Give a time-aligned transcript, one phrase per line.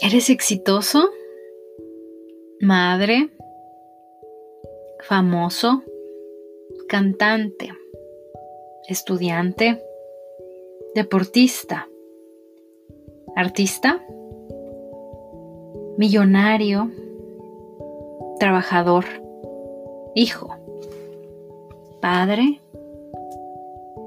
[0.00, 1.10] ¿Eres exitoso?
[2.60, 3.30] Madre,
[5.00, 5.82] famoso,
[6.88, 7.72] cantante,
[8.86, 9.82] estudiante,
[10.94, 11.88] deportista,
[13.34, 14.00] artista,
[15.96, 16.92] millonario,
[18.38, 19.04] trabajador,
[20.14, 20.54] hijo,
[22.00, 22.60] padre,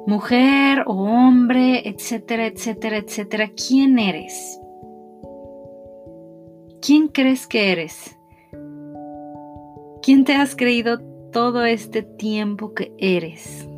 [0.08, 3.52] mujer o hombre, etcétera, etcétera, etcétera.
[3.55, 4.61] ¿Quién eres?
[6.81, 8.17] ¿Quién crees que eres?
[10.02, 10.99] ¿Quién te has creído
[11.31, 13.70] todo este tiempo que eres?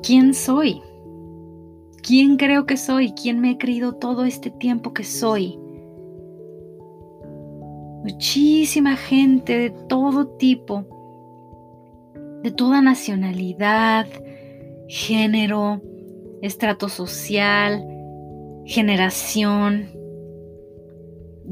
[0.00, 0.80] ¿Quién soy?
[2.04, 3.14] ¿Quién creo que soy?
[3.20, 5.58] ¿Quién me he creído todo este tiempo que soy?
[8.04, 10.86] Muchísima gente de todo tipo,
[12.44, 14.06] de toda nacionalidad,
[14.86, 15.82] género,
[16.42, 17.84] estrato social,
[18.64, 19.99] generación,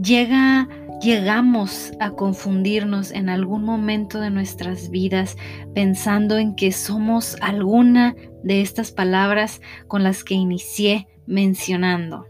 [0.02, 0.68] llega
[1.00, 5.36] llegamos a confundirnos en algún momento de nuestras vidas
[5.74, 12.26] pensando en que somos alguna de estas palabras con las que inicié mencionando.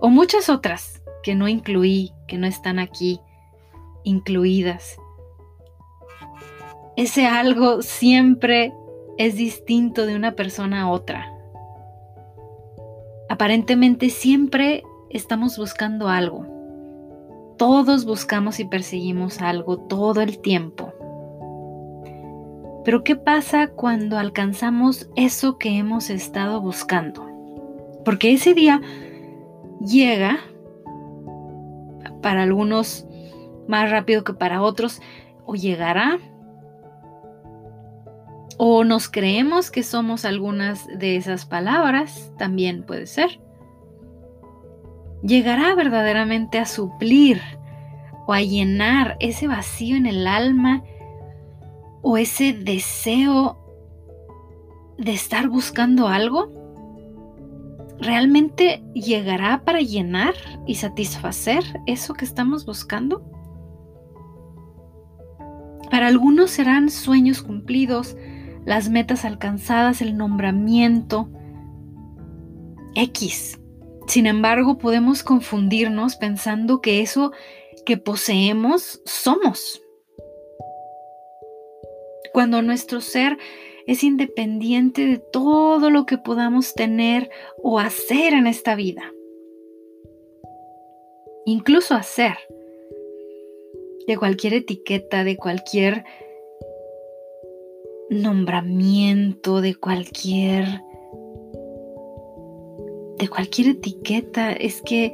[0.00, 3.20] O muchas otras que no incluí, que no están aquí
[4.02, 4.96] incluidas.
[6.96, 8.72] Ese algo siempre
[9.18, 11.32] es distinto de una persona a otra.
[13.28, 16.46] Aparentemente siempre estamos buscando algo.
[17.56, 20.92] Todos buscamos y perseguimos algo todo el tiempo.
[22.84, 27.26] Pero ¿qué pasa cuando alcanzamos eso que hemos estado buscando?
[28.04, 28.80] Porque ese día
[29.80, 30.38] llega,
[32.22, 33.06] para algunos
[33.66, 35.02] más rápido que para otros,
[35.44, 36.18] o llegará,
[38.56, 43.40] o nos creemos que somos algunas de esas palabras, también puede ser
[45.22, 47.40] llegará verdaderamente a suplir
[48.26, 50.82] o a llenar ese vacío en el alma
[52.02, 53.58] o ese deseo
[54.98, 56.52] de estar buscando algo?
[58.00, 60.34] ¿Realmente llegará para llenar
[60.66, 63.24] y satisfacer eso que estamos buscando?
[65.90, 68.16] Para algunos serán sueños cumplidos,
[68.64, 71.30] las metas alcanzadas, el nombramiento
[72.94, 73.57] X,
[74.08, 77.32] sin embargo, podemos confundirnos pensando que eso
[77.84, 79.82] que poseemos somos.
[82.32, 83.36] Cuando nuestro ser
[83.86, 87.30] es independiente de todo lo que podamos tener
[87.62, 89.12] o hacer en esta vida.
[91.44, 92.36] Incluso hacer.
[94.06, 96.04] De cualquier etiqueta, de cualquier
[98.08, 100.82] nombramiento, de cualquier
[103.18, 105.12] de cualquier etiqueta, es que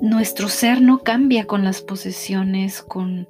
[0.00, 3.28] nuestro ser no cambia con las posesiones, con,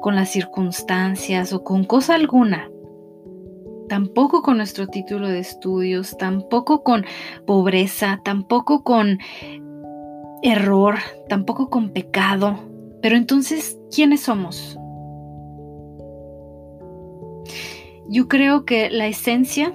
[0.00, 2.70] con las circunstancias o con cosa alguna.
[3.88, 7.04] Tampoco con nuestro título de estudios, tampoco con
[7.46, 9.18] pobreza, tampoco con
[10.42, 10.96] error,
[11.28, 12.58] tampoco con pecado.
[13.02, 14.76] Pero entonces, ¿quiénes somos?
[18.08, 19.72] Yo creo que la esencia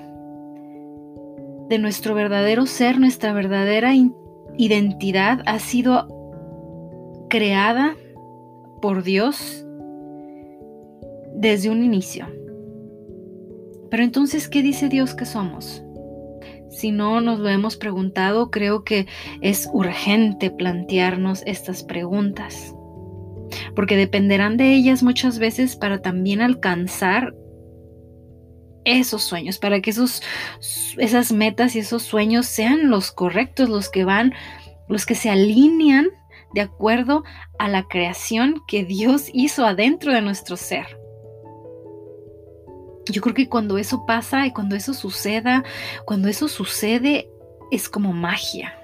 [1.71, 3.93] de nuestro verdadero ser, nuestra verdadera
[4.57, 6.05] identidad ha sido
[7.29, 7.95] creada
[8.81, 9.65] por Dios
[11.33, 12.27] desde un inicio.
[13.89, 15.81] Pero entonces, ¿qué dice Dios que somos?
[16.69, 19.07] Si no nos lo hemos preguntado, creo que
[19.39, 22.75] es urgente plantearnos estas preguntas,
[23.77, 27.33] porque dependerán de ellas muchas veces para también alcanzar
[28.85, 30.21] esos sueños, para que esos,
[30.97, 34.33] esas metas y esos sueños sean los correctos, los que van,
[34.87, 36.09] los que se alinean
[36.53, 37.23] de acuerdo
[37.59, 40.97] a la creación que Dios hizo adentro de nuestro ser.
[43.09, 45.63] Yo creo que cuando eso pasa y cuando eso suceda,
[46.05, 47.29] cuando eso sucede,
[47.71, 48.75] es como magia.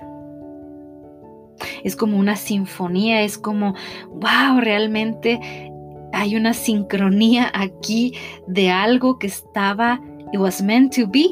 [1.83, 3.75] Es como una sinfonía, es como,
[4.09, 5.71] wow, realmente
[6.13, 8.13] hay una sincronía aquí
[8.48, 10.01] de algo que estaba,
[10.33, 11.27] it was meant to be.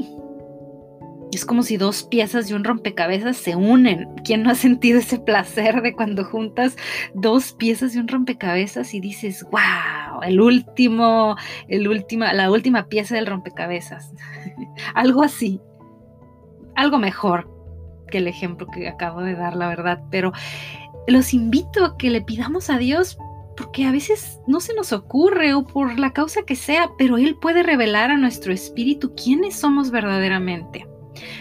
[1.32, 4.08] Es como si dos piezas de un rompecabezas se unen.
[4.24, 6.78] ¿Quién no ha sentido ese placer de cuando juntas
[7.14, 11.36] dos piezas de un rompecabezas y dices, wow, el último,
[11.68, 14.14] el última, la última pieza del rompecabezas?
[14.96, 15.60] algo así.
[16.76, 17.50] Algo mejor
[18.10, 20.04] que el ejemplo que acabo de dar, la verdad.
[20.12, 20.32] Pero
[21.08, 23.18] los invito a que le pidamos a Dios
[23.76, 27.36] porque a veces no se nos ocurre o por la causa que sea, pero Él
[27.36, 30.88] puede revelar a nuestro espíritu quiénes somos verdaderamente.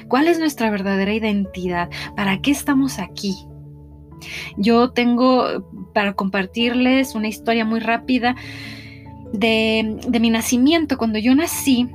[0.08, 1.90] ¿Cuál es nuestra verdadera identidad?
[2.16, 3.36] ¿Para qué estamos aquí?
[4.56, 8.34] Yo tengo para compartirles una historia muy rápida
[9.32, 10.98] de, de mi nacimiento.
[10.98, 11.88] Cuando yo nací,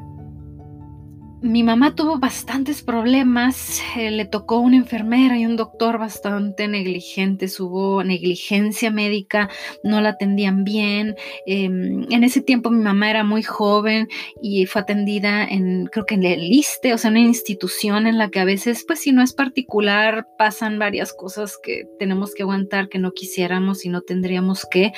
[1.41, 7.59] mi mamá tuvo bastantes problemas, eh, le tocó una enfermera y un doctor bastante negligentes,
[7.61, 9.49] hubo negligencia médica,
[9.81, 11.15] no la atendían bien.
[11.45, 14.09] Em, en ese tiempo mi mamá era muy joven
[14.41, 18.29] y fue atendida en, creo que en el ISTE, o sea, una institución en la
[18.29, 22.89] que a veces, pues si no es particular, pasan varias cosas que tenemos que aguantar
[22.89, 24.91] que no quisiéramos y no tendríamos que,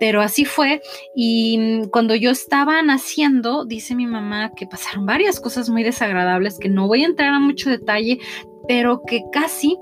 [0.00, 0.80] pero así fue.
[1.14, 6.68] Y cuando yo estaba naciendo, dice mi mamá que pasaron varias cosas muy desagradables que
[6.68, 8.18] no voy a entrar a mucho detalle,
[8.66, 9.78] pero que casi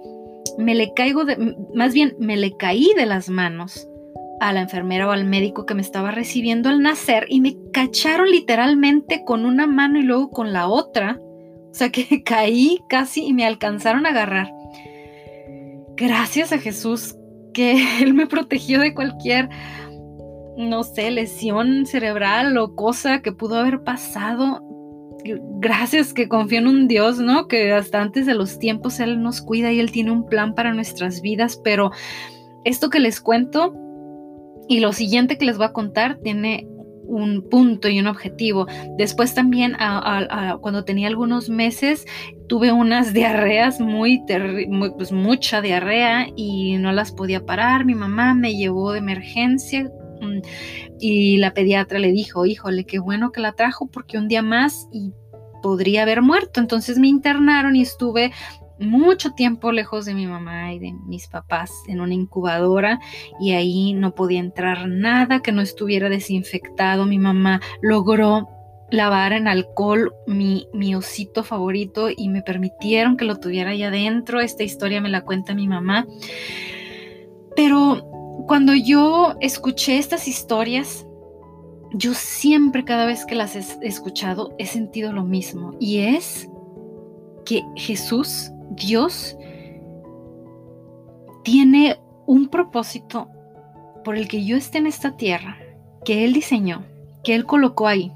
[0.59, 3.89] me le caigo de, más bien me le caí de las manos
[4.41, 8.29] a la enfermera o al médico que me estaba recibiendo al nacer y me cacharon
[8.29, 11.21] literalmente con una mano y luego con la otra.
[11.71, 14.53] O sea que caí casi y me alcanzaron a agarrar.
[15.97, 17.17] Gracias a Jesús
[17.55, 19.49] que Él me protegió de cualquier,
[20.57, 24.61] no sé, lesión cerebral o cosa que pudo haber pasado
[25.61, 27.49] gracias que confío en un Dios, ¿no?
[27.49, 30.75] Que hasta antes de los tiempos Él nos cuida y Él tiene un plan para
[30.75, 31.91] nuestras vidas, pero
[32.65, 33.75] esto que les cuento
[34.69, 36.67] y lo siguiente que les voy a contar tiene
[37.05, 38.67] un punto y un objetivo.
[38.97, 39.77] Después también,
[40.61, 42.07] cuando tenía algunos meses,
[42.49, 44.23] tuve unas diarreas muy,
[44.69, 47.85] muy pues mucha diarrea y no las podía parar.
[47.85, 49.91] Mi mamá me llevó de emergencia
[51.01, 54.89] y la pediatra le dijo, híjole, qué bueno que la trajo porque un día más
[54.93, 55.13] y
[55.63, 56.61] podría haber muerto.
[56.61, 58.33] Entonces me internaron y estuve
[58.79, 62.99] mucho tiempo lejos de mi mamá y de mis papás en una incubadora
[63.41, 67.07] y ahí no podía entrar nada que no estuviera desinfectado.
[67.07, 68.49] Mi mamá logró
[68.91, 74.41] lavar en alcohol mi, mi osito favorito y me permitieron que lo tuviera allá adentro.
[74.41, 76.07] Esta historia me la cuenta mi mamá.
[77.57, 78.22] Pero
[78.53, 81.07] cuando yo escuché estas historias,
[81.95, 85.75] yo siempre, cada vez que las he escuchado, he sentido lo mismo.
[85.81, 86.51] Y es
[87.47, 89.39] que Jesús, Dios,
[91.45, 93.31] tiene un propósito
[94.05, 95.57] por el que yo esté en esta tierra,
[96.05, 96.85] que Él diseñó,
[97.25, 98.13] que Él colocó ahí.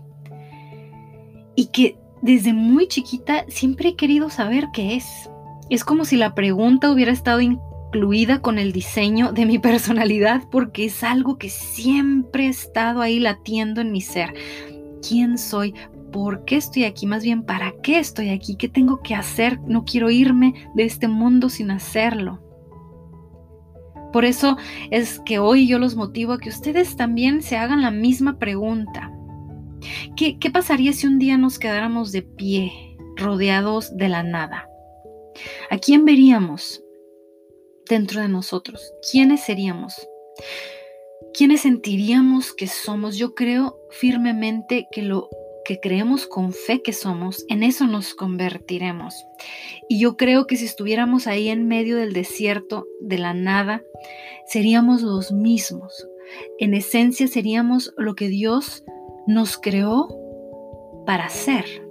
[1.55, 5.31] Y que desde muy chiquita siempre he querido saber qué es.
[5.71, 7.41] Es como si la pregunta hubiera estado
[7.87, 13.21] incluida con el diseño de mi personalidad porque es algo que siempre ha estado ahí
[13.21, 14.35] latiendo en mi ser.
[15.06, 15.75] ¿Quién soy?
[16.12, 17.06] ¿Por qué estoy aquí?
[17.06, 18.56] Más bien, ¿para qué estoy aquí?
[18.56, 19.61] ¿Qué tengo que hacer?
[19.67, 22.41] No quiero irme de este mundo sin hacerlo.
[24.12, 24.56] Por eso
[24.91, 29.12] es que hoy yo los motivo a que ustedes también se hagan la misma pregunta.
[30.17, 34.69] ¿Qué, qué pasaría si un día nos quedáramos de pie, rodeados de la nada?
[35.71, 36.83] ¿A quién veríamos?
[37.88, 38.93] Dentro de nosotros?
[39.11, 39.94] ¿Quiénes seríamos?
[41.35, 43.17] ¿Quiénes sentiríamos que somos?
[43.17, 45.29] Yo creo firmemente que lo
[45.65, 49.27] que creemos con fe que somos, en eso nos convertiremos.
[49.88, 53.83] Y yo creo que si estuviéramos ahí en medio del desierto, de la nada,
[54.47, 56.06] seríamos los mismos.
[56.59, 58.85] En esencia seríamos lo que Dios
[59.27, 60.09] nos creó
[61.05, 61.86] para ser.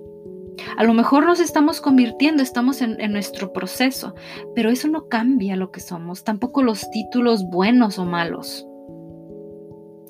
[0.78, 4.16] A lo mejor nos estamos convirtiendo, estamos en, nuestro proceso,
[4.56, 8.68] pero eso no cambia lo que somos, tampoco los títulos buenos o malos.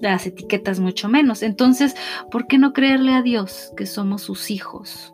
[0.02, 1.42] Las etiquetas mucho menos.
[1.42, 1.96] Entonces,
[2.30, 5.14] ¿por qué no creerle a Dios que somos sus hijos?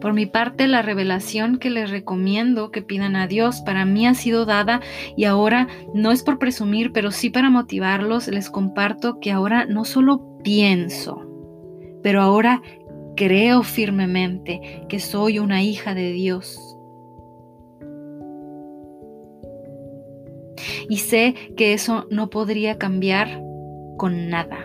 [0.00, 4.14] Por mi parte, la revelación que les recomiendo que pidan a Dios para mí ha
[4.14, 4.80] sido dada
[5.16, 9.84] y ahora no es por presumir, pero sí para motivarlos, les comparto que ahora no
[9.84, 11.33] solo pienso,
[12.04, 12.60] pero ahora
[13.16, 16.60] creo firmemente que soy una hija de Dios.
[20.90, 23.42] Y sé que eso no podría cambiar
[23.96, 24.58] con nada.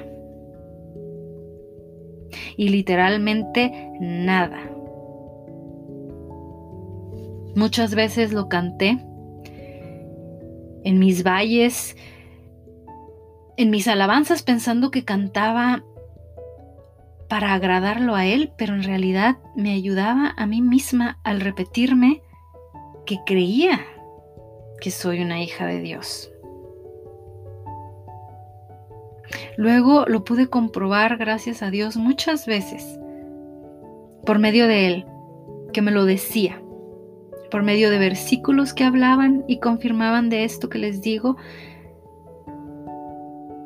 [2.58, 4.60] Y literalmente nada.
[7.55, 9.00] Muchas veces lo canté
[10.84, 11.96] en mis valles,
[13.55, 15.86] en mis alabanzas pensando que cantaba
[17.30, 22.24] para agradarlo a él, pero en realidad me ayudaba a mí misma al repetirme
[23.06, 23.80] que creía
[24.82, 26.32] que soy una hija de Dios.
[29.58, 33.00] Luego lo pude comprobar, gracias a Dios, muchas veces,
[34.26, 35.06] por medio de Él,
[35.72, 36.62] que me lo decía,
[37.52, 41.38] por medio de versículos que hablaban y confirmaban de esto que les digo,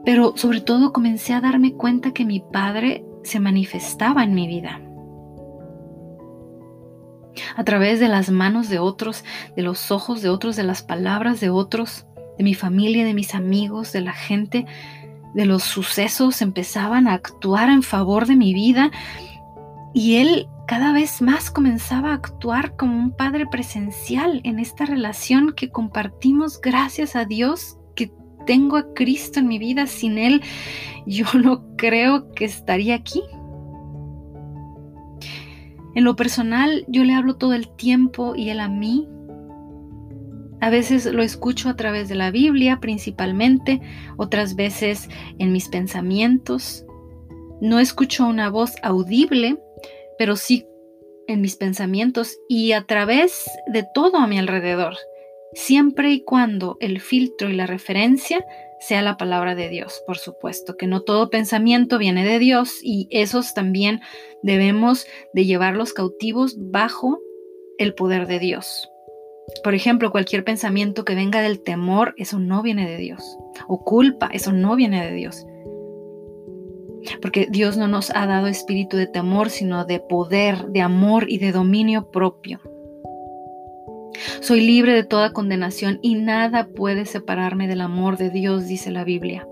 [0.04, 4.80] pero sobre todo comencé a darme cuenta que mi Padre se manifestaba en mi vida.
[7.56, 9.24] a través de las manos de otros,
[9.56, 12.06] de los ojos de otros, de las palabras de otros,
[12.38, 14.66] de mi familia, de mis amigos, de la gente,
[15.34, 18.92] de los sucesos empezaban a actuar en favor de mi vida
[19.94, 25.54] y él cada vez más comenzaba a actuar como un padre presencial en esta relación
[25.54, 27.78] que compartimos gracias a Dios
[28.46, 29.88] tengo a Cristo en mi vida.
[29.88, 30.42] Sin Él
[31.06, 33.22] yo no creo que estaría aquí.
[35.96, 39.08] En lo personal yo le hablo todo el tiempo y Él a mí.
[40.60, 43.82] A veces lo escucho a través de la Biblia principalmente,
[44.18, 46.86] otras veces en mis pensamientos.
[47.60, 49.58] No escucho una voz audible,
[50.18, 50.66] pero sí
[51.28, 54.96] en mis pensamientos y a través de todo a mi alrededor,
[55.56, 58.46] siempre y cuando el filtro y la referencia
[58.80, 63.08] sea la palabra de Dios, por supuesto, que no todo pensamiento viene de Dios y
[63.12, 64.02] esos también
[64.42, 67.20] debemos de llevarlos cautivos bajo
[67.78, 68.90] el poder de Dios.
[69.64, 73.38] Por ejemplo, cualquier pensamiento que venga del temor, eso no viene de Dios.
[73.68, 75.46] O culpa, eso no viene de Dios.
[77.22, 81.38] Porque Dios no nos ha dado espíritu de temor, sino de poder, de amor y
[81.38, 82.60] de dominio propio.
[84.44, 89.06] Soy libre de toda condenación y nada puede separarme del amor de Dios, dice la
[89.06, 89.48] Biblia.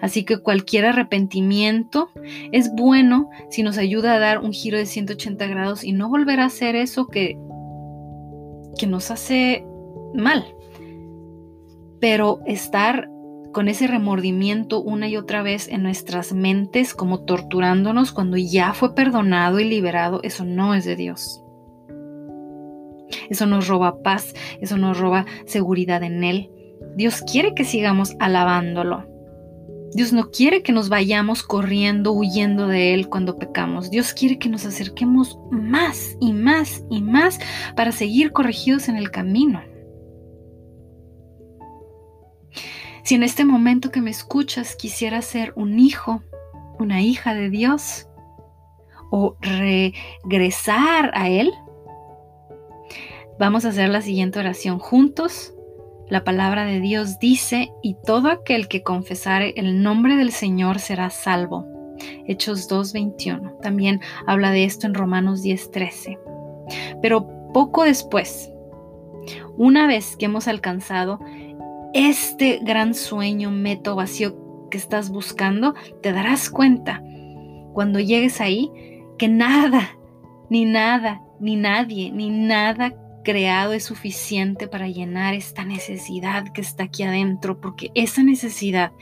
[0.00, 2.08] Así que cualquier arrepentimiento
[2.50, 6.40] es bueno si nos ayuda a dar un giro de 180 grados y no volver
[6.40, 7.38] a hacer eso que,
[8.78, 9.66] que nos hace
[10.14, 10.54] mal.
[12.00, 13.10] Pero estar
[13.52, 18.94] con ese remordimiento una y otra vez en nuestras mentes, como torturándonos cuando ya fue
[18.94, 21.42] perdonado y liberado, eso no es de Dios.
[23.30, 26.50] Eso nos roba paz, eso nos roba seguridad en Él.
[26.96, 29.06] Dios quiere que sigamos alabándolo.
[29.94, 33.90] Dios no quiere que nos vayamos corriendo, huyendo de Él cuando pecamos.
[33.90, 37.38] Dios quiere que nos acerquemos más y más y más
[37.74, 39.62] para seguir corregidos en el camino.
[43.02, 46.22] Si en este momento que me escuchas quisiera ser un hijo,
[46.78, 48.06] una hija de Dios,
[49.10, 51.50] o regresar a Él,
[53.38, 55.54] vamos a hacer la siguiente oración juntos.
[56.08, 61.10] La palabra de Dios dice, y todo aquel que confesare el nombre del Señor será
[61.10, 61.66] salvo.
[62.26, 63.60] Hechos 2.21.
[63.60, 66.18] También habla de esto en Romanos 10.13.
[67.02, 68.50] Pero poco después,
[69.56, 71.20] una vez que hemos alcanzado
[71.92, 77.02] este gran sueño, meto vacío que estás buscando, te darás cuenta
[77.72, 78.70] cuando llegues ahí
[79.18, 79.98] que nada,
[80.50, 82.94] ni nada, ni nadie, ni nada
[83.24, 88.92] creado es suficiente para llenar esta necesidad que está aquí adentro, porque esa necesidad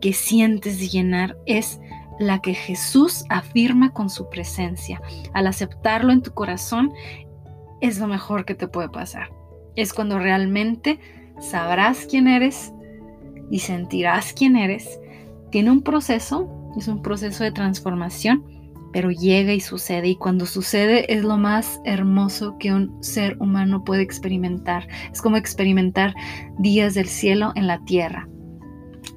[0.00, 1.80] que sientes de llenar es
[2.18, 5.00] la que Jesús afirma con su presencia.
[5.34, 6.92] Al aceptarlo en tu corazón,
[7.80, 9.30] es lo mejor que te puede pasar.
[9.74, 10.98] Es cuando realmente
[11.40, 12.72] sabrás quién eres
[13.50, 14.98] y sentirás quién eres.
[15.50, 18.55] Tiene un proceso, es un proceso de transformación,
[18.96, 23.84] pero llega y sucede y cuando sucede es lo más hermoso que un ser humano
[23.84, 24.88] puede experimentar.
[25.12, 26.14] Es como experimentar
[26.58, 28.26] días del cielo en la tierra.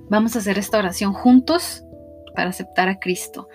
[0.09, 1.85] Vamos a hacer esta oración juntos
[2.35, 3.47] para aceptar a Cristo.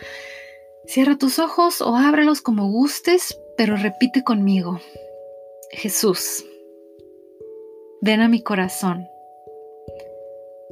[0.87, 4.81] Cierra tus ojos o ábrelos como gustes, pero repite conmigo.
[5.73, 6.43] Jesús,
[8.01, 9.07] Ven a mi corazón.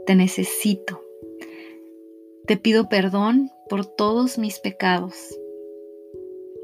[0.06, 1.02] Te necesito.
[2.46, 5.14] Te pido perdón por todos mis pecados.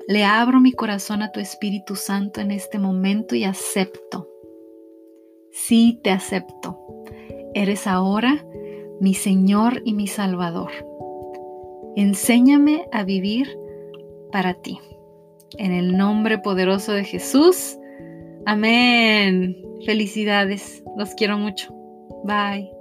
[0.08, 4.26] Le abro mi corazón a tu Espíritu Santo en este momento y acepto.
[5.52, 6.78] Sí, te acepto.
[7.52, 8.42] Eres ahora
[9.00, 10.70] mi Señor y mi Salvador.
[11.94, 13.54] Enséñame a vivir
[14.32, 14.78] para ti.
[15.58, 17.78] En el nombre poderoso de Jesús.
[18.46, 19.62] Amén.
[19.84, 20.82] Felicidades.
[20.96, 21.74] Los quiero mucho.
[22.24, 22.77] Bye.